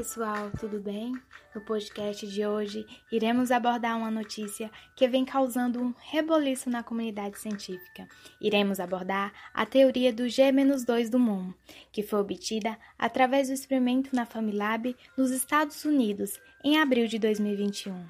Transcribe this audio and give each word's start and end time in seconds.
pessoal, 0.00 0.50
tudo 0.58 0.80
bem? 0.80 1.12
No 1.54 1.60
podcast 1.60 2.26
de 2.26 2.46
hoje, 2.46 2.86
iremos 3.12 3.50
abordar 3.50 3.98
uma 3.98 4.10
notícia 4.10 4.70
que 4.96 5.06
vem 5.06 5.26
causando 5.26 5.78
um 5.78 5.92
reboliço 6.10 6.70
na 6.70 6.82
comunidade 6.82 7.38
científica. 7.38 8.08
Iremos 8.40 8.80
abordar 8.80 9.30
a 9.52 9.66
teoria 9.66 10.10
do 10.10 10.26
G-2 10.26 11.10
do 11.10 11.18
mundo, 11.18 11.54
que 11.92 12.02
foi 12.02 12.18
obtida 12.18 12.78
através 12.98 13.48
do 13.48 13.52
experimento 13.52 14.16
na 14.16 14.24
Familab 14.24 14.96
nos 15.18 15.30
Estados 15.32 15.84
Unidos 15.84 16.40
em 16.64 16.78
abril 16.78 17.06
de 17.06 17.18
2021. 17.18 18.02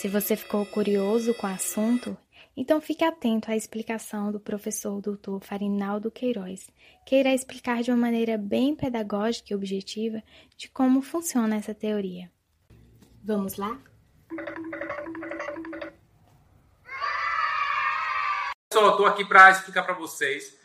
Se 0.00 0.08
você 0.08 0.34
ficou 0.34 0.66
curioso 0.66 1.32
com 1.34 1.46
o 1.46 1.50
assunto, 1.50 2.18
então 2.56 2.80
fique 2.80 3.04
atento 3.04 3.50
à 3.50 3.56
explicação 3.56 4.32
do 4.32 4.40
professor 4.40 5.00
Dr. 5.00 5.38
Farinaldo 5.40 6.10
Queiroz, 6.10 6.68
que 7.06 7.16
irá 7.16 7.32
explicar 7.32 7.82
de 7.82 7.90
uma 7.90 7.96
maneira 7.96 8.36
bem 8.36 8.74
pedagógica 8.74 9.52
e 9.52 9.56
objetiva 9.56 10.22
de 10.56 10.68
como 10.68 11.00
funciona 11.00 11.56
essa 11.56 11.74
teoria. 11.74 12.30
Vamos 13.22 13.56
lá? 13.56 13.78
Pessoal, 18.68 18.90
estou 18.90 19.06
aqui 19.06 19.24
para 19.24 19.50
explicar 19.50 19.82
para 19.82 19.94
vocês 19.94 20.58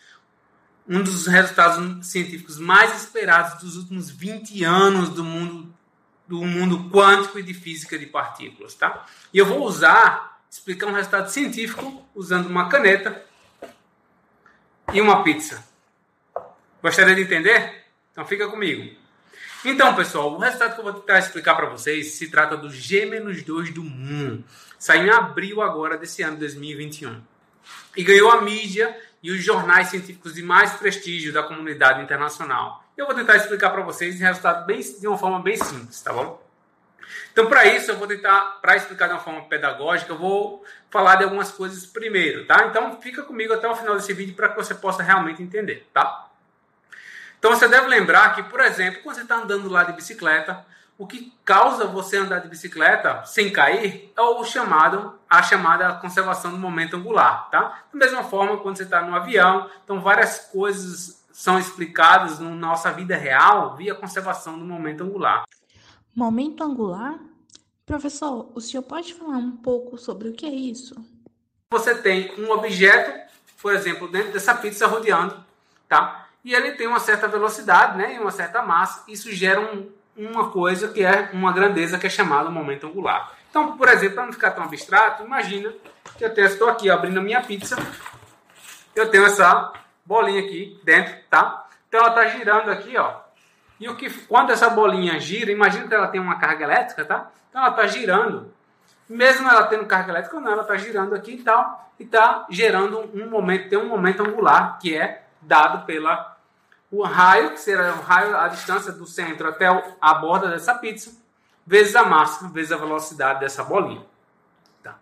um 0.87 1.01
dos 1.01 1.27
resultados 1.27 2.07
científicos 2.07 2.59
mais 2.59 3.03
esperados 3.03 3.61
dos 3.61 3.75
últimos 3.75 4.09
20 4.09 4.63
anos 4.63 5.09
do 5.09 5.23
mundo 5.23 5.73
do 6.27 6.43
mundo 6.43 6.89
quântico 6.89 7.37
e 7.37 7.43
de 7.43 7.53
física 7.53 7.99
de 7.99 8.07
partículas, 8.07 8.73
tá? 8.73 9.05
E 9.31 9.37
eu 9.37 9.45
vou 9.45 9.63
usar 9.63 10.34
explicar 10.55 10.87
um 10.87 10.93
resultado 10.93 11.29
científico 11.29 12.07
usando 12.15 12.47
uma 12.47 12.69
caneta 12.69 13.23
e 14.93 15.01
uma 15.01 15.21
pizza. 15.21 15.67
Gostaria 16.81 17.13
de 17.13 17.23
entender? 17.23 17.83
Então 18.11 18.25
fica 18.25 18.47
comigo. 18.47 18.95
Então, 19.65 19.93
pessoal, 19.95 20.31
o 20.31 20.37
resultado 20.37 20.73
que 20.73 20.79
eu 20.79 20.83
vou 20.83 20.93
tentar 20.93 21.19
explicar 21.19 21.55
para 21.55 21.67
vocês 21.67 22.13
se 22.13 22.29
trata 22.29 22.55
do 22.55 22.69
G-2 22.69 23.73
do 23.73 23.83
Moon. 23.83 24.43
Saiu 24.79 25.07
em 25.07 25.09
abril 25.09 25.61
agora 25.61 25.97
desse 25.97 26.21
ano 26.21 26.37
2021. 26.37 27.21
E 27.97 28.03
ganhou 28.03 28.31
a 28.31 28.41
mídia 28.41 28.95
e 29.21 29.31
os 29.31 29.43
jornais 29.43 29.89
científicos 29.89 30.35
de 30.35 30.43
mais 30.43 30.73
prestígio 30.73 31.33
da 31.33 31.43
comunidade 31.43 32.01
internacional. 32.01 32.85
Eu 32.95 33.07
vou 33.07 33.15
tentar 33.15 33.35
explicar 33.35 33.71
para 33.71 33.81
vocês 33.81 34.15
o 34.15 34.23
resultado 34.23 34.65
bem, 34.65 34.79
de 34.79 35.07
uma 35.07 35.17
forma 35.17 35.41
bem 35.41 35.57
simples, 35.57 36.01
tá 36.01 36.13
bom? 36.13 36.44
Então, 37.31 37.47
para 37.47 37.65
isso, 37.65 37.91
eu 37.91 37.97
vou 37.97 38.07
tentar, 38.07 38.59
para 38.61 38.75
explicar 38.75 39.07
de 39.07 39.13
uma 39.13 39.19
forma 39.19 39.43
pedagógica, 39.43 40.11
eu 40.11 40.17
vou 40.17 40.63
falar 40.89 41.15
de 41.15 41.23
algumas 41.23 41.51
coisas 41.51 41.85
primeiro, 41.85 42.45
tá? 42.45 42.65
Então, 42.65 43.01
fica 43.01 43.23
comigo 43.23 43.53
até 43.53 43.67
o 43.67 43.75
final 43.75 43.95
desse 43.95 44.13
vídeo 44.13 44.35
para 44.35 44.49
que 44.49 44.55
você 44.55 44.73
possa 44.73 45.03
realmente 45.03 45.41
entender, 45.41 45.87
tá? 45.93 46.27
Então, 47.37 47.51
você 47.51 47.67
deve 47.67 47.87
lembrar 47.87 48.33
que, 48.35 48.43
por 48.43 48.59
exemplo, 48.59 49.01
quando 49.03 49.15
você 49.15 49.21
está 49.21 49.35
andando 49.35 49.69
lá 49.69 49.83
de 49.83 49.93
bicicleta, 49.93 50.65
o 50.97 51.05
que 51.05 51.33
causa 51.43 51.85
você 51.85 52.17
andar 52.17 52.39
de 52.39 52.47
bicicleta 52.47 53.23
sem 53.25 53.51
cair 53.51 54.13
é 54.15 54.21
o 54.21 54.43
chamado, 54.45 55.19
a 55.29 55.43
chamada 55.43 55.93
conservação 55.95 56.51
do 56.51 56.57
momento 56.57 56.95
angular, 56.95 57.49
tá? 57.49 57.83
Da 57.93 57.99
mesma 57.99 58.23
forma, 58.23 58.57
quando 58.57 58.77
você 58.77 58.83
está 58.83 59.01
no 59.01 59.13
avião, 59.13 59.69
então 59.83 59.99
várias 59.99 60.39
coisas 60.39 61.21
são 61.33 61.59
explicadas 61.59 62.39
na 62.39 62.49
nossa 62.49 62.91
vida 62.93 63.17
real 63.17 63.75
via 63.75 63.93
conservação 63.93 64.57
do 64.57 64.63
momento 64.63 65.03
angular. 65.03 65.43
Momento 66.15 66.63
angular? 66.63 67.19
Professor, 67.85 68.49
o 68.55 68.61
senhor 68.61 68.83
pode 68.83 69.13
falar 69.13 69.37
um 69.37 69.57
pouco 69.57 69.97
sobre 69.97 70.29
o 70.29 70.33
que 70.33 70.45
é 70.45 70.49
isso? 70.49 70.95
Você 71.69 71.93
tem 71.93 72.33
um 72.39 72.49
objeto, 72.51 73.11
por 73.61 73.73
exemplo, 73.73 74.07
dentro 74.07 74.31
dessa 74.31 74.55
pizza 74.55 74.87
rodeando, 74.87 75.43
tá? 75.89 76.29
E 76.41 76.53
ele 76.53 76.71
tem 76.71 76.87
uma 76.87 77.01
certa 77.01 77.27
velocidade, 77.27 77.97
né? 77.97 78.15
E 78.15 78.19
uma 78.19 78.31
certa 78.31 78.61
massa. 78.61 79.03
Isso 79.09 79.29
gera 79.33 79.59
um, 79.59 79.91
uma 80.15 80.51
coisa 80.51 80.87
que 80.87 81.03
é 81.03 81.31
uma 81.33 81.51
grandeza 81.51 81.99
que 81.99 82.07
é 82.07 82.09
chamada 82.09 82.49
momento 82.49 82.87
angular. 82.87 83.33
Então, 83.49 83.75
por 83.75 83.89
exemplo, 83.89 84.15
para 84.15 84.25
não 84.25 84.33
ficar 84.33 84.51
tão 84.51 84.63
abstrato, 84.63 85.23
imagina 85.25 85.73
que 86.17 86.23
eu 86.23 86.29
estou 86.45 86.69
aqui 86.69 86.89
abrindo 86.89 87.19
a 87.19 87.23
minha 87.23 87.41
pizza, 87.41 87.75
eu 88.95 89.11
tenho 89.11 89.25
essa 89.25 89.73
bolinha 90.05 90.39
aqui 90.39 90.79
dentro, 90.81 91.13
tá? 91.29 91.67
Então 91.89 91.99
ela 91.99 92.09
está 92.09 92.37
girando 92.37 92.69
aqui, 92.69 92.95
ó, 92.95 93.24
e 93.79 93.89
o 93.89 93.95
que, 93.95 94.09
quando 94.09 94.51
essa 94.51 94.69
bolinha 94.69 95.19
gira, 95.19 95.51
imagina 95.51 95.87
que 95.87 95.93
ela 95.93 96.07
tem 96.07 96.21
uma 96.21 96.39
carga 96.39 96.63
elétrica, 96.63 97.03
tá? 97.03 97.31
Então 97.49 97.61
ela 97.61 97.71
está 97.71 97.87
girando. 97.87 98.53
Mesmo 99.07 99.47
ela 99.47 99.67
tendo 99.67 99.85
carga 99.85 100.11
elétrica, 100.11 100.39
não, 100.39 100.51
ela 100.51 100.61
está 100.61 100.77
girando 100.77 101.13
aqui 101.13 101.33
e 101.33 101.43
tal, 101.43 101.91
e 101.99 102.03
está 102.03 102.45
gerando 102.49 103.09
um 103.13 103.29
momento, 103.29 103.69
tem 103.69 103.77
um 103.77 103.87
momento 103.87 104.23
angular 104.23 104.79
que 104.79 104.95
é 104.95 105.25
dado 105.41 105.85
pela 105.85 106.35
o 106.91 107.03
raio, 107.03 107.51
que 107.51 107.59
será 107.59 107.93
o 107.93 108.01
raio 108.01 108.37
a 108.37 108.47
distância 108.47 108.91
do 108.91 109.05
centro 109.05 109.49
até 109.49 109.67
a 109.99 110.13
borda 110.13 110.47
dessa 110.47 110.73
pizza, 110.75 111.11
vezes 111.65 111.95
a 111.95 112.05
massa, 112.05 112.47
vezes 112.49 112.71
a 112.71 112.77
velocidade 112.77 113.41
dessa 113.41 113.63
bolinha. 113.63 114.03
Tá? 114.81 114.95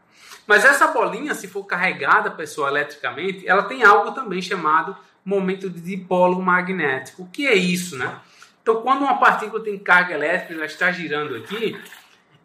Mas 0.47 0.65
essa 0.65 0.87
bolinha, 0.87 1.35
se 1.35 1.47
for 1.47 1.63
carregada, 1.65 2.31
pessoal, 2.31 2.69
eletricamente, 2.69 3.47
ela 3.47 3.63
tem 3.63 3.83
algo 3.83 4.11
também 4.11 4.41
chamado 4.41 4.97
momento 5.23 5.69
de 5.69 5.79
dipolo 5.79 6.41
magnético. 6.41 7.23
O 7.23 7.27
que 7.27 7.47
é 7.47 7.53
isso, 7.53 7.97
né? 7.97 8.19
Então, 8.63 8.81
quando 8.81 9.01
uma 9.01 9.17
partícula 9.17 9.61
tem 9.61 9.77
carga 9.77 10.13
elétrica, 10.13 10.53
ela 10.53 10.65
está 10.65 10.89
girando 10.89 11.35
aqui, 11.35 11.77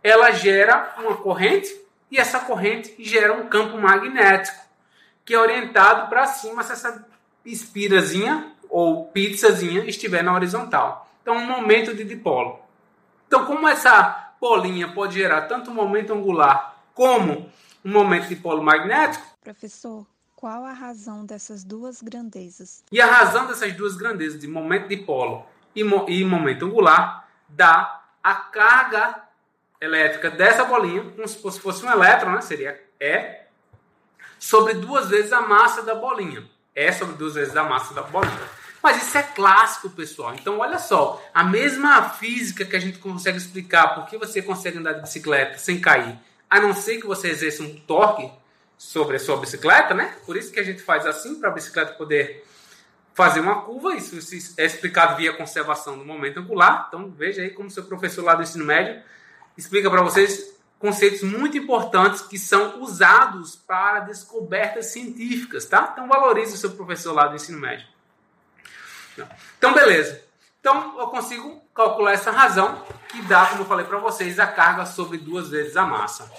ela 0.03 0.33
gera 0.33 0.97
uma 0.99 1.17
corrente 1.17 1.73
e 2.11 2.19
essa 2.19 2.41
corrente 2.41 2.93
gera 2.99 3.33
um 3.33 3.47
campo 3.47 3.79
magnético 3.79 4.59
que 5.25 5.33
é 5.33 5.39
orientado 5.39 6.09
para 6.09 6.27
cima 6.27 6.65
se 6.65 6.73
essa 6.73 7.07
espirazinha 7.45 8.53
ou 8.69 9.07
pizzazinha 9.07 9.85
estiver 9.85 10.25
na 10.25 10.35
horizontal. 10.35 11.09
Então, 11.23 11.37
um 11.37 11.47
momento 11.47 11.95
de 11.95 12.03
dipolo. 12.03 12.59
Então, 13.29 13.47
como 13.47 13.69
essa 13.69 14.33
bolinha 14.41 14.89
pode 14.89 15.15
gerar 15.15 15.43
tanto 15.43 15.71
um 15.71 15.75
momento 15.75 16.13
angular 16.13 16.83
como 16.95 17.49
um 17.85 17.93
momento 17.93 18.27
de 18.27 18.35
polo 18.35 18.63
magnético? 18.63 19.25
Professor, 19.41 20.05
qual 20.35 20.65
a 20.65 20.73
razão 20.73 21.25
dessas 21.25 21.63
duas 21.63 22.03
grandezas? 22.03 22.83
E 22.91 23.01
a 23.01 23.07
razão 23.07 23.47
dessas 23.47 23.73
duas 23.75 23.97
grandezas 23.97 24.41
de 24.41 24.49
momento 24.49 24.89
de 24.89 24.97
polo 24.97 25.47
e, 25.81 26.21
e 26.21 26.25
momento 26.25 26.67
angular 26.67 27.29
dá 27.49 28.03
a 28.23 28.35
carga 28.35 29.23
elétrica 29.81 30.31
dessa 30.31 30.65
bolinha, 30.65 31.05
como 31.05 31.27
se 31.27 31.61
fosse 31.61 31.85
um 31.85 31.91
elétron, 31.91 32.33
né? 32.33 32.41
seria 32.41 32.81
E, 33.01 33.39
sobre 34.39 34.75
duas 34.75 35.09
vezes 35.09 35.33
a 35.33 35.41
massa 35.41 35.83
da 35.83 35.95
bolinha. 35.95 36.45
E 36.75 36.93
sobre 36.93 37.15
duas 37.17 37.35
vezes 37.35 37.57
a 37.57 37.65
massa 37.65 37.95
da 37.95 38.03
bolinha. 38.03 38.59
Mas 38.83 39.03
isso 39.03 39.19
é 39.19 39.23
clássico, 39.23 39.91
pessoal. 39.91 40.35
Então, 40.35 40.59
olha 40.59 40.79
só, 40.79 41.23
a 41.35 41.43
mesma 41.43 42.11
física 42.11 42.65
que 42.65 42.77
a 42.77 42.81
gente 42.81 42.99
consegue 42.99 43.37
explicar 43.37 43.95
por 43.95 44.07
que 44.07 44.17
você 44.17 44.41
consegue 44.41 44.79
andar 44.79 44.93
de 44.93 45.03
bicicleta 45.03 45.59
sem 45.59 45.81
cair, 45.81 46.17
a 46.49 46.61
não 46.61 46.73
ser 46.75 46.99
que 46.99 47.07
você 47.07 47.29
exerça 47.29 47.63
um 47.63 47.75
torque 47.81 48.31
sobre 48.77 49.17
a 49.17 49.19
sua 49.19 49.37
bicicleta, 49.37 49.95
né? 49.95 50.17
Por 50.25 50.37
isso 50.37 50.53
que 50.53 50.61
a 50.61 50.63
gente 50.63 50.81
faz 50.81 51.05
assim 51.05 51.41
para 51.41 51.49
a 51.51 51.53
bicicleta 51.53 51.95
poder 51.95 52.47
fazer 53.19 53.41
uma 53.41 53.63
curva, 53.63 53.97
isso 53.97 54.17
é 54.57 54.65
explicado 54.65 55.17
via 55.17 55.33
conservação 55.33 55.99
do 55.99 56.05
momento 56.05 56.39
angular. 56.39 56.85
Então 56.87 57.11
veja 57.11 57.43
aí 57.43 57.51
como 57.51 57.69
seu 57.69 57.83
professor 57.83 58.25
lá 58.25 58.37
do 58.37 58.45
ensino 58.45 58.65
médio 58.65 59.03
explica 59.57 59.91
para 59.91 60.03
vocês 60.03 60.57
conceitos 60.79 61.25
muito 61.25 61.59
importantes 61.59 62.23
que 62.23 62.39
são 62.39 62.81
usados 62.81 63.57
para 63.57 63.99
descobertas 63.99 64.93
científicas, 64.93 65.67
tá? 65.67 65.91
Então 65.93 66.07
valorize 66.07 66.55
o 66.55 66.57
seu 66.57 66.71
professor 66.71 67.13
lá 67.13 67.27
do 67.27 67.35
ensino 67.35 67.59
médio. 67.59 67.89
Então 69.59 69.75
beleza. 69.75 70.23
Então 70.61 70.97
eu 71.01 71.09
consigo 71.09 71.61
calcular 71.75 72.13
essa 72.13 72.31
razão 72.31 72.87
que 73.09 73.21
dá, 73.23 73.47
como 73.47 73.63
eu 73.63 73.67
falei 73.67 73.85
para 73.85 73.99
vocês, 73.99 74.39
a 74.39 74.47
carga 74.47 74.87
sobre 74.87 75.19
duas 75.19 75.51
vezes 75.51 75.77
a 75.77 75.85
massa. 75.85 76.31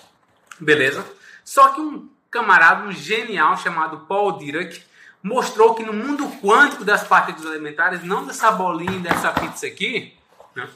Beleza? 0.58 1.06
Só 1.44 1.74
que 1.74 1.82
um 1.82 2.10
camarada 2.32 2.88
um 2.88 2.92
genial 2.94 3.58
chamado 3.58 4.06
Paul 4.08 4.38
Dirac 4.38 4.88
mostrou 5.22 5.76
que 5.76 5.84
no 5.84 5.94
mundo 5.94 6.28
quântico 6.42 6.86
das 6.86 7.06
partículas 7.06 7.52
elementares, 7.52 8.04
não 8.04 8.26
dessa 8.26 8.52
bolinha 8.52 9.00
dessa 9.00 9.32
pizza 9.32 9.68
aqui, 9.68 10.18
né? 10.56 10.68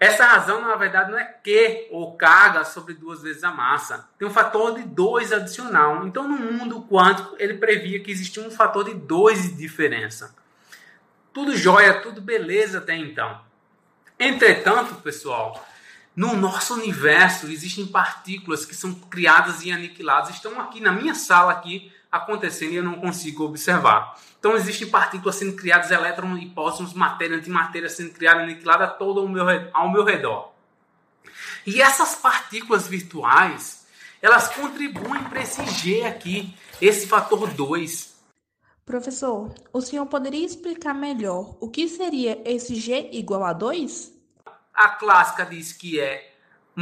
essa 0.00 0.24
razão 0.24 0.60
na 0.60 0.76
verdade 0.76 1.10
não 1.10 1.18
é 1.18 1.24
Q 1.24 1.88
ou 1.90 2.16
carga 2.16 2.64
sobre 2.64 2.94
duas 2.94 3.22
vezes 3.22 3.42
a 3.42 3.50
massa. 3.50 4.08
Tem 4.18 4.26
um 4.26 4.32
fator 4.32 4.74
de 4.74 4.82
2 4.82 5.32
adicional. 5.32 6.06
Então 6.06 6.28
no 6.28 6.38
mundo 6.38 6.86
quântico 6.88 7.34
ele 7.38 7.54
previa 7.54 8.00
que 8.00 8.10
existia 8.10 8.42
um 8.42 8.50
fator 8.50 8.84
de 8.84 8.94
2 8.94 9.42
de 9.42 9.54
diferença. 9.56 10.34
Tudo 11.32 11.56
jóia, 11.56 12.00
tudo 12.00 12.20
beleza 12.20 12.78
até 12.78 12.96
então. 12.96 13.40
Entretanto, 14.18 14.96
pessoal, 14.96 15.64
no 16.14 16.34
nosso 16.34 16.74
universo 16.74 17.46
existem 17.46 17.86
partículas 17.86 18.64
que 18.64 18.74
são 18.74 18.92
criadas 18.94 19.62
e 19.62 19.70
aniquiladas. 19.70 20.30
Estão 20.30 20.60
aqui 20.60 20.80
na 20.80 20.90
minha 20.90 21.14
sala 21.14 21.52
aqui 21.52 21.92
acontecendo 22.10 22.72
e 22.72 22.76
eu 22.76 22.84
não 22.84 23.00
consigo 23.00 23.44
observar. 23.44 24.18
Então 24.38 24.56
existem 24.56 24.88
partículas 24.88 25.36
sendo 25.36 25.54
criadas, 25.54 25.90
elétrons 25.90 26.40
e 26.42 26.46
póssimos, 26.46 26.94
matéria, 26.94 27.36
antimatéria 27.36 27.88
sendo 27.88 28.12
criada 28.12 28.42
aniquilada 28.42 28.86
todo 28.86 29.20
ao 29.20 29.28
meu, 29.28 29.44
ao 29.72 29.90
meu 29.90 30.04
redor. 30.04 30.52
E 31.66 31.82
essas 31.82 32.14
partículas 32.14 32.86
virtuais, 32.86 33.86
elas 34.22 34.48
contribuem 34.48 35.22
para 35.24 35.42
esse 35.42 35.64
G 35.66 36.04
aqui, 36.04 36.54
esse 36.80 37.06
fator 37.06 37.48
2. 37.48 38.16
Professor, 38.86 39.52
o 39.70 39.82
senhor 39.82 40.06
poderia 40.06 40.46
explicar 40.46 40.94
melhor 40.94 41.56
o 41.60 41.68
que 41.68 41.86
seria 41.88 42.40
esse 42.44 42.74
G 42.74 43.10
igual 43.12 43.44
a 43.44 43.52
2? 43.52 44.16
A 44.72 44.88
clássica 44.90 45.44
diz 45.44 45.72
que 45.74 46.00
é 46.00 46.27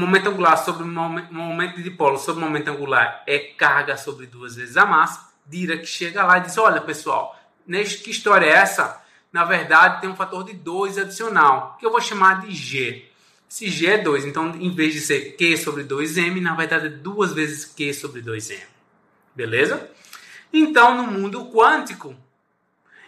momento 0.00 0.28
angular 0.28 0.56
sobre 0.58 0.84
momento 0.84 1.76
de 1.76 1.82
dipolo 1.82 2.19
sobre 2.19 2.44
momento 2.44 2.69
angular 2.69 3.22
é 3.26 3.38
carga 3.38 3.96
sobre 3.96 4.26
duas 4.26 4.54
vezes 4.56 4.76
a 4.76 4.84
massa. 4.84 5.26
Dirac 5.46 5.87
chega 5.87 6.22
lá 6.25 6.38
e 6.38 6.43
diz: 6.43 6.58
Olha, 6.58 6.81
pessoal, 6.81 7.38
neste, 7.66 8.02
que 8.02 8.10
história 8.10 8.44
é 8.44 8.50
essa? 8.50 9.02
Na 9.32 9.44
verdade, 9.44 10.00
tem 10.00 10.10
um 10.10 10.16
fator 10.16 10.44
de 10.44 10.52
2 10.52 10.98
adicional, 10.98 11.76
que 11.78 11.87
eu 11.87 11.90
vou 11.90 12.00
chamar 12.00 12.43
de 12.43 12.54
G. 12.54 13.10
Se 13.48 13.70
G 13.70 13.87
é 13.87 13.98
2, 13.98 14.25
então 14.26 14.50
em 14.56 14.70
vez 14.75 14.93
de 14.93 15.00
ser 15.00 15.37
Q 15.37 15.56
sobre 15.56 15.84
2M, 15.84 16.40
na 16.40 16.54
verdade 16.54 16.87
é 16.87 16.90
duas 16.90 17.32
vezes 17.32 17.64
Q 17.64 17.94
sobre 17.94 18.20
2M. 18.20 18.60
Beleza? 19.34 19.88
Então, 20.52 20.96
no 20.96 21.10
mundo 21.10 21.50
quântico, 21.50 22.14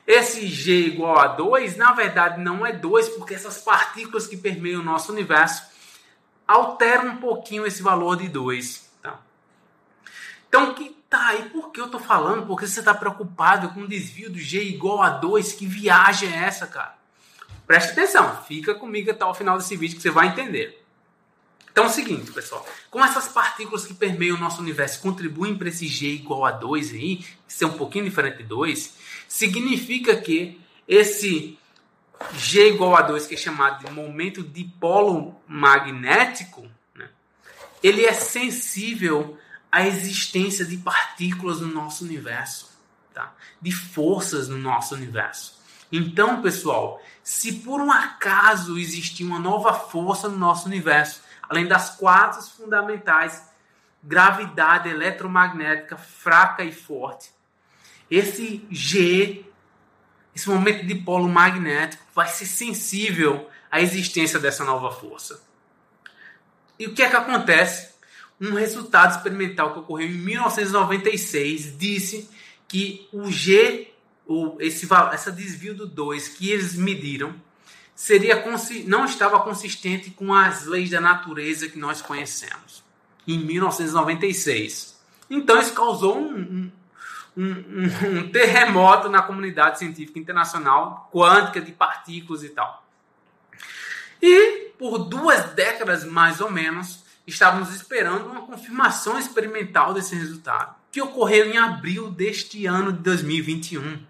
esse 0.06 0.46
G 0.46 0.86
igual 0.86 1.18
a 1.18 1.26
2, 1.28 1.76
na 1.76 1.92
verdade 1.92 2.40
não 2.40 2.64
é 2.64 2.72
2, 2.72 3.10
porque 3.10 3.34
essas 3.34 3.58
partículas 3.58 4.26
que 4.26 4.36
permeiam 4.36 4.80
o 4.80 4.84
nosso 4.84 5.12
universo 5.12 5.62
alteram 6.48 7.12
um 7.12 7.16
pouquinho 7.18 7.66
esse 7.66 7.82
valor 7.82 8.16
de 8.16 8.28
2. 8.28 8.90
Tá? 9.02 9.20
Então, 10.48 10.74
que 10.74 10.96
tá 11.10 11.28
aí, 11.28 11.50
por 11.50 11.70
que 11.70 11.80
eu 11.80 11.88
tô 11.88 11.98
falando? 11.98 12.46
Porque 12.46 12.66
você 12.66 12.80
está 12.80 12.94
preocupado 12.94 13.68
com 13.68 13.82
o 13.82 13.88
desvio 13.88 14.30
do 14.30 14.38
G 14.38 14.62
igual 14.62 15.02
a 15.02 15.10
2? 15.10 15.52
Que 15.52 15.66
viagem 15.66 16.32
é 16.32 16.44
essa, 16.44 16.66
cara? 16.66 16.96
Preste 17.66 17.92
atenção, 17.92 18.42
fica 18.44 18.74
comigo 18.74 19.10
até 19.10 19.24
o 19.26 19.34
final 19.34 19.58
desse 19.58 19.76
vídeo 19.76 19.96
que 19.96 20.02
você 20.02 20.10
vai 20.10 20.28
entender. 20.28 20.82
Então 21.70 21.84
é 21.84 21.86
o 21.86 21.90
seguinte, 21.90 22.32
pessoal. 22.32 22.66
Como 22.90 23.04
essas 23.04 23.28
partículas 23.28 23.86
que 23.86 23.92
permeiam 23.92 24.36
o 24.36 24.40
nosso 24.40 24.60
universo 24.60 25.00
contribuem 25.00 25.56
para 25.56 25.68
esse 25.68 25.86
G 25.86 26.08
igual 26.08 26.46
a 26.46 26.50
2 26.50 26.92
aí, 26.94 27.16
que 27.16 27.62
é 27.62 27.66
um 27.66 27.76
pouquinho 27.76 28.04
diferente 28.04 28.38
de 28.38 28.44
2, 28.44 28.94
significa 29.28 30.16
que 30.16 30.60
esse 30.88 31.58
G 32.34 32.68
igual 32.68 32.96
a 32.96 33.02
2, 33.02 33.26
que 33.26 33.34
é 33.34 33.38
chamado 33.38 33.84
de 33.84 33.92
momento 33.92 34.42
dipolo 34.42 35.36
magnético, 35.46 36.68
né, 36.94 37.08
ele 37.82 38.04
é 38.04 38.12
sensível 38.12 39.38
à 39.70 39.86
existência 39.86 40.64
de 40.64 40.76
partículas 40.78 41.60
no 41.60 41.68
nosso 41.68 42.04
universo, 42.04 42.70
tá? 43.14 43.32
de 43.60 43.70
forças 43.72 44.48
no 44.48 44.58
nosso 44.58 44.94
universo. 44.94 45.58
Então, 45.90 46.42
pessoal, 46.42 47.02
se 47.22 47.54
por 47.60 47.80
um 47.80 47.90
acaso 47.90 48.78
existir 48.78 49.24
uma 49.24 49.38
nova 49.38 49.72
força 49.72 50.28
no 50.28 50.36
nosso 50.36 50.66
universo, 50.66 51.22
além 51.48 51.66
das 51.66 51.90
quatro 51.96 52.42
fundamentais, 52.42 53.48
gravidade 54.02 54.88
eletromagnética 54.88 55.96
fraca 55.96 56.62
e 56.62 56.72
forte. 56.72 57.30
Esse 58.10 58.66
G, 58.70 59.44
esse 60.38 60.48
momento 60.48 60.86
de 60.86 60.94
polo 60.94 61.28
magnético, 61.28 62.00
vai 62.14 62.28
ser 62.28 62.46
sensível 62.46 63.50
à 63.68 63.80
existência 63.80 64.38
dessa 64.38 64.64
nova 64.64 64.92
força. 64.92 65.42
E 66.78 66.86
o 66.86 66.94
que 66.94 67.02
é 67.02 67.10
que 67.10 67.16
acontece? 67.16 67.88
Um 68.40 68.54
resultado 68.54 69.16
experimental 69.16 69.72
que 69.72 69.80
ocorreu 69.80 70.06
em 70.06 70.12
1996 70.12 71.76
disse 71.76 72.30
que 72.68 73.08
o 73.12 73.28
G, 73.32 73.92
o, 74.24 74.56
esse, 74.60 74.86
esse 75.12 75.32
desvio 75.32 75.74
do 75.74 75.88
2 75.88 76.28
que 76.28 76.52
eles 76.52 76.76
mediram, 76.76 77.34
seria 77.92 78.40
não 78.86 79.06
estava 79.06 79.40
consistente 79.40 80.12
com 80.12 80.32
as 80.32 80.66
leis 80.66 80.90
da 80.90 81.00
natureza 81.00 81.68
que 81.68 81.80
nós 81.80 82.00
conhecemos 82.00 82.84
em 83.26 83.38
1996. 83.38 84.96
Então 85.28 85.60
isso 85.60 85.74
causou 85.74 86.16
um, 86.16 86.70
um, 87.38 88.18
um 88.18 88.28
terremoto 88.30 89.08
na 89.08 89.22
comunidade 89.22 89.78
científica 89.78 90.18
internacional 90.18 91.08
quântica 91.12 91.60
de 91.60 91.70
partículas 91.70 92.42
e 92.42 92.48
tal. 92.48 92.84
E 94.20 94.72
por 94.76 94.98
duas 94.98 95.52
décadas 95.52 96.04
mais 96.04 96.40
ou 96.40 96.50
menos 96.50 97.04
estávamos 97.24 97.72
esperando 97.74 98.26
uma 98.26 98.42
confirmação 98.42 99.18
experimental 99.18 99.94
desse 99.94 100.16
resultado, 100.16 100.74
que 100.90 101.00
ocorreu 101.00 101.46
em 101.46 101.58
abril 101.58 102.10
deste 102.10 102.66
ano 102.66 102.92
de 102.92 102.98
2021. 103.00 104.02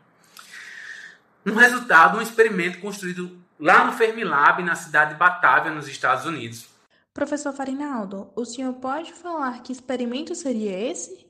Um 1.44 1.54
resultado, 1.54 2.16
um 2.16 2.22
experimento 2.22 2.78
construído 2.78 3.36
lá 3.60 3.84
no 3.84 3.92
Fermilab, 3.92 4.62
na 4.62 4.74
cidade 4.74 5.12
de 5.12 5.18
Batávia, 5.18 5.72
nos 5.72 5.88
Estados 5.88 6.24
Unidos. 6.24 6.66
Professor 7.12 7.52
Farinaldo, 7.52 8.30
o 8.36 8.44
senhor 8.44 8.72
pode 8.74 9.12
falar 9.12 9.62
que 9.62 9.72
experimento 9.72 10.34
seria 10.34 10.90
esse? 10.90 11.27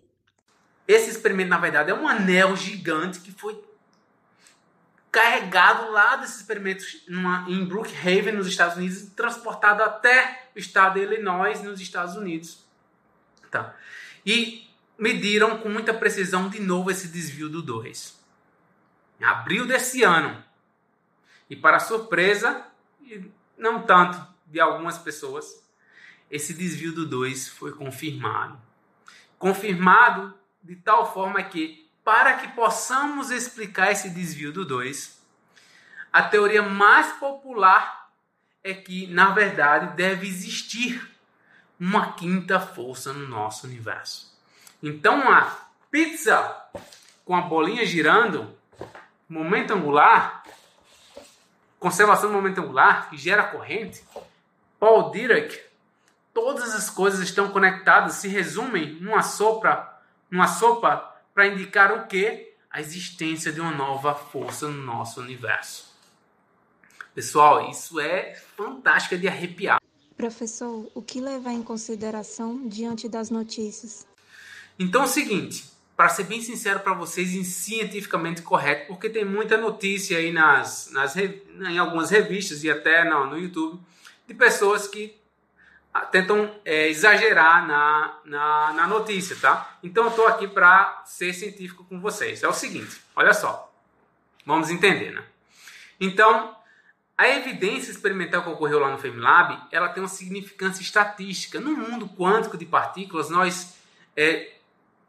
Esse 0.88 1.10
experimento, 1.10 1.50
na 1.50 1.58
verdade, 1.58 1.90
é 1.90 1.94
um 1.94 2.08
anel 2.08 2.56
gigante 2.56 3.20
que 3.20 3.30
foi 3.30 3.62
carregado 5.12 5.90
lá 5.90 6.16
desses 6.16 6.36
experimentos 6.36 7.04
numa, 7.06 7.44
em 7.46 7.62
Brookhaven, 7.66 8.32
nos 8.32 8.46
Estados 8.46 8.78
Unidos, 8.78 9.02
e 9.02 9.10
transportado 9.10 9.82
até 9.82 10.48
o 10.56 10.58
estado 10.58 10.94
de 10.94 11.00
Illinois, 11.00 11.62
nos 11.62 11.78
Estados 11.78 12.16
Unidos. 12.16 12.66
Tá. 13.50 13.76
E 14.24 14.66
mediram 14.96 15.58
com 15.58 15.68
muita 15.68 15.92
precisão 15.92 16.48
de 16.48 16.60
novo 16.60 16.90
esse 16.90 17.08
desvio 17.08 17.50
do 17.50 17.60
2. 17.60 18.18
Em 19.20 19.24
abril 19.24 19.66
desse 19.66 20.02
ano, 20.02 20.42
e 21.50 21.56
para 21.56 21.78
surpresa, 21.80 22.64
e 23.02 23.30
não 23.58 23.82
tanto 23.82 24.26
de 24.46 24.58
algumas 24.58 24.96
pessoas, 24.96 25.62
esse 26.30 26.54
desvio 26.54 26.94
do 26.94 27.06
2 27.06 27.48
foi 27.48 27.72
confirmado. 27.72 28.58
Confirmado 29.38 30.34
de 30.68 30.76
tal 30.76 31.10
forma 31.14 31.42
que, 31.42 31.90
para 32.04 32.34
que 32.34 32.48
possamos 32.48 33.30
explicar 33.30 33.90
esse 33.90 34.10
desvio 34.10 34.52
do 34.52 34.66
2, 34.66 35.18
a 36.12 36.22
teoria 36.22 36.60
mais 36.60 37.10
popular 37.14 38.10
é 38.62 38.74
que, 38.74 39.06
na 39.06 39.30
verdade, 39.30 39.96
deve 39.96 40.28
existir 40.28 41.10
uma 41.80 42.12
quinta 42.12 42.60
força 42.60 43.14
no 43.14 43.26
nosso 43.26 43.66
universo. 43.66 44.38
Então, 44.82 45.32
a 45.32 45.56
pizza 45.90 46.36
com 47.24 47.34
a 47.34 47.40
bolinha 47.40 47.86
girando, 47.86 48.54
momento 49.26 49.72
angular, 49.72 50.44
conservação 51.80 52.28
do 52.28 52.34
momento 52.34 52.60
angular, 52.60 53.08
que 53.08 53.16
gera 53.16 53.44
corrente, 53.44 54.04
Paul 54.78 55.10
Dirac, 55.12 55.58
todas 56.34 56.74
as 56.74 56.90
coisas 56.90 57.20
estão 57.20 57.48
conectadas, 57.48 58.16
se 58.16 58.28
resumem 58.28 59.00
numa 59.00 59.22
sopa, 59.22 59.97
numa 60.30 60.46
sopa 60.46 61.14
para 61.34 61.46
indicar 61.46 61.92
o 61.92 62.06
que? 62.06 62.52
A 62.70 62.80
existência 62.80 63.52
de 63.52 63.60
uma 63.60 63.70
nova 63.70 64.14
força 64.14 64.68
no 64.68 64.84
nosso 64.84 65.20
universo. 65.20 65.88
Pessoal, 67.14 67.68
isso 67.70 67.98
é 67.98 68.34
fantástico 68.56 69.16
de 69.16 69.26
arrepiar. 69.26 69.80
Professor, 70.16 70.90
o 70.94 71.02
que 71.02 71.20
levar 71.20 71.52
em 71.52 71.62
consideração 71.62 72.68
diante 72.68 73.08
das 73.08 73.30
notícias? 73.30 74.06
Então 74.78 75.02
é 75.02 75.04
o 75.04 75.08
seguinte, 75.08 75.64
para 75.96 76.08
ser 76.08 76.24
bem 76.24 76.40
sincero 76.40 76.78
para 76.78 76.94
vocês, 76.94 77.34
em 77.34 77.42
cientificamente 77.42 78.42
correto, 78.42 78.86
porque 78.86 79.10
tem 79.10 79.24
muita 79.24 79.56
notícia 79.56 80.18
aí 80.18 80.30
nas, 80.30 80.90
nas, 80.92 81.16
em 81.16 81.78
algumas 81.78 82.10
revistas 82.10 82.62
e 82.62 82.70
até 82.70 83.04
não, 83.04 83.28
no 83.28 83.36
YouTube, 83.36 83.80
de 84.26 84.34
pessoas 84.34 84.86
que 84.86 85.17
tentam 86.12 86.54
é, 86.64 86.88
exagerar 86.88 87.66
na, 87.66 88.18
na, 88.24 88.72
na, 88.72 88.86
notícia, 88.86 89.36
tá? 89.36 89.78
Então 89.82 90.04
eu 90.04 90.10
estou 90.10 90.26
aqui 90.26 90.46
para 90.46 91.02
ser 91.04 91.32
científico 91.32 91.84
com 91.84 92.00
vocês. 92.00 92.42
É 92.42 92.48
o 92.48 92.52
seguinte, 92.52 93.00
olha 93.16 93.34
só, 93.34 93.72
vamos 94.46 94.70
entender, 94.70 95.12
né? 95.12 95.24
Então, 96.00 96.56
a 97.16 97.28
evidência 97.28 97.90
experimental 97.90 98.42
que 98.42 98.50
ocorreu 98.50 98.78
lá 98.78 98.90
no 98.90 98.98
FEMLAB, 98.98 99.58
ela 99.72 99.88
tem 99.88 100.02
uma 100.02 100.08
significância 100.08 100.80
estatística. 100.80 101.58
No 101.58 101.72
mundo 101.76 102.08
quântico 102.08 102.56
de 102.56 102.64
partículas, 102.64 103.28
nós 103.28 103.76
é, 104.16 104.52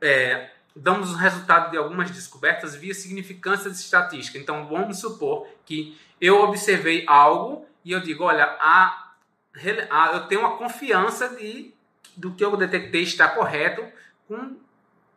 é, 0.02 0.50
damos 0.76 1.12
o 1.12 1.16
resultado 1.16 1.70
de 1.70 1.78
algumas 1.78 2.10
descobertas 2.10 2.74
via 2.74 2.96
significância 2.96 3.70
estatística. 3.70 4.40
Então, 4.40 4.68
vamos 4.68 5.00
supor 5.00 5.48
que 5.66 5.96
eu 6.20 6.42
observei 6.42 7.06
algo 7.08 7.68
e 7.86 7.92
eu 7.92 8.00
digo, 8.00 8.24
olha, 8.24 8.58
a, 8.60 9.09
eu 9.56 10.28
tenho 10.28 10.42
uma 10.42 10.58
confiança 10.58 11.30
de 11.30 11.74
do 12.16 12.34
que 12.34 12.44
eu 12.44 12.56
detectei 12.58 13.04
está 13.04 13.30
correto 13.30 13.86
com 14.28 14.58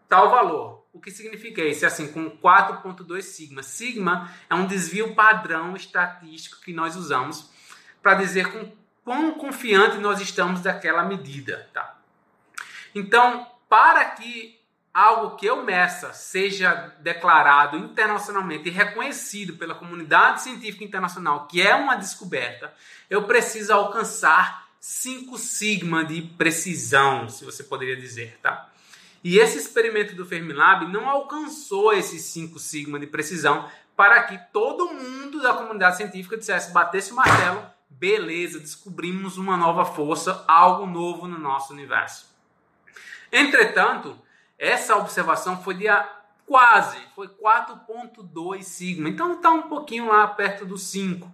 tal 0.09 0.31
valor. 0.31 0.85
O 0.93 1.01
que 1.01 1.11
significa 1.11 1.62
isso? 1.62 1.85
É 1.85 1.89
assim, 1.89 2.12
com 2.12 2.31
4.2 2.39 3.23
sigma. 3.23 3.62
Sigma 3.62 4.31
é 4.49 4.55
um 4.55 4.67
desvio 4.67 5.15
padrão 5.15 5.75
estatístico 5.75 6.61
que 6.61 6.73
nós 6.73 6.97
usamos 6.97 7.51
para 8.03 8.15
dizer 8.15 8.53
com 8.53 8.71
quão 9.05 9.33
confiante 9.33 9.97
nós 9.99 10.21
estamos 10.21 10.61
daquela 10.61 11.03
medida, 11.03 11.69
tá? 11.73 11.99
Então, 12.95 13.47
para 13.69 14.05
que 14.11 14.61
algo 14.93 15.37
que 15.37 15.47
eu 15.47 15.65
meça 15.65 16.13
seja 16.13 16.95
declarado 17.01 17.77
internacionalmente 17.77 18.69
e 18.69 18.73
reconhecido 18.73 19.55
pela 19.57 19.75
comunidade 19.75 20.43
científica 20.43 20.85
internacional 20.85 21.47
que 21.47 21.63
é 21.63 21.75
uma 21.75 21.97
descoberta, 21.97 22.73
eu 23.09 23.25
preciso 23.25 23.73
alcançar 23.73 24.69
5 24.79 25.39
sigma 25.39 26.05
de 26.05 26.23
precisão, 26.23 27.29
se 27.29 27.45
você 27.45 27.63
poderia 27.63 27.97
dizer, 27.97 28.39
tá? 28.43 28.69
E 29.25 29.39
esse 29.39 29.57
experimento 29.57 30.17
do 30.17 30.27
Fermilab 30.27 30.87
não 30.87 31.09
alcançou 31.09 31.93
esses 31.93 32.23
5 32.25 32.59
sigma 32.59 32.99
de 32.99 33.07
precisão 33.07 33.69
para 33.97 34.25
que 34.25 34.39
todo 34.53 34.93
mundo 34.93 35.41
da 35.41 35.55
comunidade 35.55 35.99
científica 35.99 36.37
dissesse, 36.37 36.73
batesse 36.73 37.13
o 37.13 37.15
martelo, 37.15 37.65
beleza, 37.89 38.59
descobrimos 38.59 39.39
uma 39.39 39.57
nova 39.57 39.85
força, 39.85 40.45
algo 40.49 40.87
novo 40.87 41.29
no 41.29 41.39
nosso 41.39 41.73
universo. 41.73 42.27
Entretanto, 43.31 44.19
essa 44.62 44.97
observação 44.97 45.61
foi 45.61 45.75
de 45.75 45.87
quase, 46.47 46.97
foi 47.16 47.26
4.2 47.26 48.62
sigma, 48.62 49.09
então 49.09 49.33
está 49.33 49.50
um 49.50 49.62
pouquinho 49.62 50.07
lá 50.07 50.25
perto 50.28 50.64
do 50.64 50.78
5. 50.78 51.28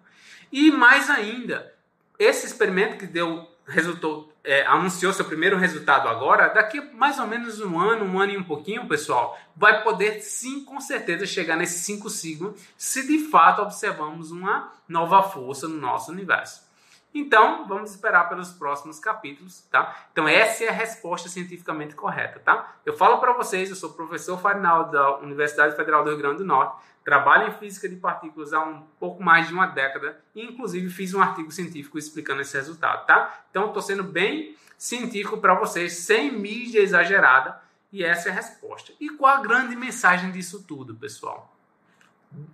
E 0.50 0.70
mais 0.70 1.10
ainda, 1.10 1.74
esse 2.18 2.46
experimento 2.46 2.96
que 2.96 3.06
deu 3.06 3.46
resultou, 3.66 4.32
é, 4.42 4.64
anunciou 4.64 5.12
seu 5.12 5.26
primeiro 5.26 5.58
resultado 5.58 6.08
agora, 6.08 6.48
daqui 6.48 6.80
mais 6.94 7.18
ou 7.18 7.26
menos 7.26 7.60
um 7.60 7.78
ano, 7.78 8.06
um 8.06 8.18
ano 8.18 8.32
e 8.32 8.38
um 8.38 8.44
pouquinho, 8.44 8.88
pessoal, 8.88 9.38
vai 9.54 9.82
poder 9.82 10.22
sim, 10.22 10.64
com 10.64 10.80
certeza, 10.80 11.26
chegar 11.26 11.58
nesse 11.58 11.80
5 11.80 12.08
sigma, 12.08 12.54
se 12.78 13.06
de 13.06 13.28
fato 13.28 13.60
observamos 13.60 14.30
uma 14.30 14.72
nova 14.88 15.22
força 15.22 15.68
no 15.68 15.76
nosso 15.76 16.10
universo. 16.10 16.66
Então, 17.14 17.66
vamos 17.66 17.90
esperar 17.90 18.28
pelos 18.28 18.52
próximos 18.52 18.98
capítulos, 18.98 19.62
tá? 19.70 20.08
Então, 20.12 20.28
essa 20.28 20.64
é 20.64 20.68
a 20.68 20.72
resposta 20.72 21.28
cientificamente 21.28 21.94
correta, 21.94 22.38
tá? 22.38 22.76
Eu 22.84 22.92
falo 22.92 23.18
para 23.18 23.32
vocês, 23.32 23.70
eu 23.70 23.76
sou 23.76 23.94
professor 23.94 24.38
Farinaldo 24.38 24.92
da 24.92 25.16
Universidade 25.18 25.74
Federal 25.74 26.04
do 26.04 26.10
Rio 26.10 26.18
Grande 26.18 26.38
do 26.38 26.44
Norte, 26.44 26.76
trabalho 27.04 27.48
em 27.48 27.52
física 27.52 27.88
de 27.88 27.96
partículas 27.96 28.52
há 28.52 28.60
um 28.60 28.82
pouco 29.00 29.22
mais 29.22 29.48
de 29.48 29.54
uma 29.54 29.66
década 29.66 30.22
e, 30.34 30.44
inclusive, 30.44 30.90
fiz 30.90 31.14
um 31.14 31.22
artigo 31.22 31.50
científico 31.50 31.98
explicando 31.98 32.42
esse 32.42 32.56
resultado, 32.56 33.06
tá? 33.06 33.42
Então, 33.50 33.68
estou 33.68 33.82
sendo 33.82 34.04
bem 34.04 34.54
científico 34.76 35.38
para 35.38 35.54
vocês, 35.54 35.94
sem 35.94 36.30
mídia 36.30 36.80
exagerada, 36.80 37.60
e 37.90 38.04
essa 38.04 38.28
é 38.28 38.32
a 38.32 38.34
resposta. 38.34 38.92
E 39.00 39.08
qual 39.08 39.38
a 39.38 39.40
grande 39.40 39.74
mensagem 39.74 40.30
disso 40.30 40.62
tudo, 40.62 40.94
pessoal? 40.94 41.56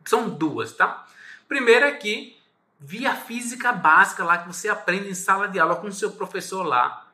São 0.05 0.29
duas, 0.31 0.73
tá? 0.73 1.05
Primeiro 1.49 1.85
é 1.85 1.93
que 1.93 2.41
via 2.85 3.17
física 3.17 3.73
básica 3.73 4.23
lá 4.23 4.39
que 4.39 4.47
você 4.47 4.69
aprende 4.69 5.09
em 5.09 5.15
sala 5.15 5.49
de 5.49 5.59
aula 5.59 5.77
com 5.77 5.87
o 5.87 5.93
seu 5.93 6.13
professor 6.13 6.63
lá. 6.63 7.09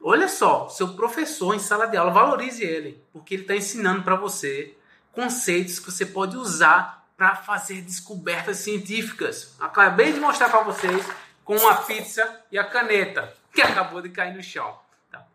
Olha 0.00 0.28
só, 0.28 0.68
seu 0.68 0.94
professor 0.94 1.54
em 1.54 1.58
sala 1.58 1.86
de 1.86 1.96
aula, 1.96 2.12
valorize 2.12 2.62
ele, 2.62 3.04
porque 3.12 3.34
ele 3.34 3.42
está 3.42 3.56
ensinando 3.56 4.02
para 4.02 4.14
você 4.14 4.76
conceitos 5.12 5.80
que 5.80 5.90
você 5.90 6.06
pode 6.06 6.36
usar 6.36 7.04
para 7.16 7.34
fazer 7.34 7.82
descobertas 7.82 8.58
científicas. 8.58 9.56
Acabei 9.58 10.12
de 10.12 10.20
mostrar 10.20 10.48
para 10.48 10.62
vocês 10.62 11.04
com 11.44 11.68
a 11.68 11.74
pizza 11.74 12.40
e 12.50 12.56
a 12.56 12.64
caneta 12.64 13.34
que 13.52 13.60
acabou 13.60 14.00
de 14.00 14.08
cair 14.08 14.34
no 14.34 14.42
chão. 14.42 14.78
Tá? 15.10 15.26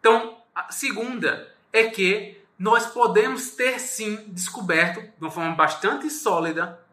Então, 0.00 0.38
a 0.52 0.72
segunda 0.72 1.54
é 1.72 1.84
que 1.84 2.44
nós 2.58 2.86
podemos 2.86 3.50
ter 3.50 3.78
sim 3.78 4.24
descoberto 4.26 5.00
de 5.00 5.12
uma 5.20 5.30
forma 5.30 5.54
bastante 5.54 6.10
sólida 6.10 6.84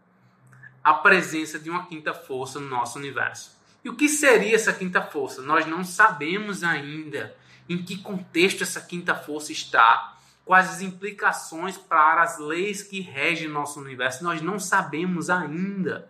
a 0.83 0.93
presença 0.93 1.57
de 1.57 1.69
uma 1.69 1.85
quinta 1.85 2.13
força 2.13 2.59
no 2.59 2.67
nosso 2.67 2.99
universo. 2.99 3.55
E 3.83 3.89
o 3.89 3.95
que 3.95 4.09
seria 4.09 4.55
essa 4.55 4.73
quinta 4.73 5.01
força? 5.01 5.41
Nós 5.41 5.65
não 5.65 5.83
sabemos 5.83 6.63
ainda 6.63 7.35
em 7.69 7.77
que 7.77 7.97
contexto 7.97 8.63
essa 8.63 8.81
quinta 8.81 9.15
força 9.15 9.51
está, 9.51 10.17
quais 10.45 10.69
as 10.69 10.81
implicações 10.81 11.77
para 11.77 12.21
as 12.21 12.37
leis 12.37 12.83
que 12.83 12.99
regem 12.99 13.47
nosso 13.47 13.79
universo, 13.79 14.23
nós 14.23 14.41
não 14.41 14.59
sabemos 14.59 15.29
ainda. 15.29 16.09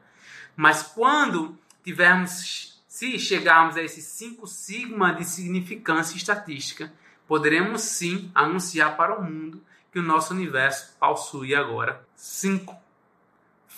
Mas 0.56 0.84
quando 0.84 1.58
tivermos, 1.84 2.82
se 2.88 3.20
chegarmos 3.20 3.78
a 3.78 3.84
esse 3.84 4.02
5 4.02 4.48
sigma 4.48 5.14
de 5.14 5.26
significância 5.26 6.16
estatística, 6.16 6.92
poderemos 7.28 7.82
sim 7.82 8.32
anunciar 8.34 8.98
para 8.98 9.20
o 9.20 9.24
mundo 9.24 9.62
que 9.92 10.00
o 10.00 10.04
nosso 10.04 10.34
universo 10.34 10.96
possui 11.00 11.54
agora 11.54 12.04
cinco 12.16 12.76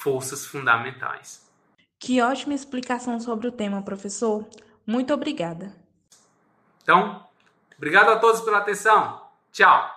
forças 0.05 0.45
fundamentais. 0.45 1.43
Que 1.97 2.21
ótima 2.21 2.53
explicação 2.53 3.19
sobre 3.19 3.47
o 3.47 3.51
tema, 3.51 3.81
professor. 3.81 4.45
Muito 4.85 5.11
obrigada. 5.11 5.75
Então, 6.83 7.25
obrigado 7.75 8.09
a 8.09 8.19
todos 8.19 8.41
pela 8.41 8.59
atenção. 8.59 9.19
Tchau. 9.51 9.94